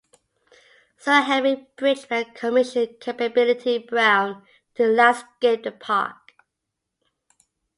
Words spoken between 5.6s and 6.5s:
the park.